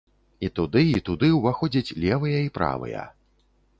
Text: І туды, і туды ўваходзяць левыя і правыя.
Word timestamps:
І 0.47 0.47
туды, 0.59 0.81
і 0.99 1.03
туды 1.09 1.29
ўваходзяць 1.37 1.95
левыя 2.07 2.39
і 2.49 2.51
правыя. 2.57 3.09